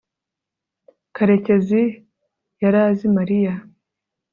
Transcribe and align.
karekezi 1.15 1.81
yari 2.63 2.77
azi 2.87 3.07
mariya 3.17 3.53